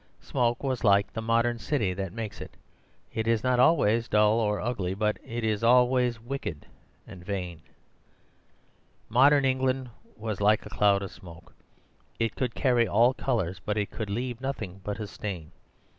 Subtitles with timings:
[0.19, 2.57] Smoke was like the modern city that makes it;
[3.13, 6.65] it is not always dull or ugly, but it is always wicked
[7.05, 7.61] and vain.
[9.09, 11.53] "Modern England was like a cloud of smoke;
[12.17, 15.51] it could carry all colours, but it could leave nothing but a stain.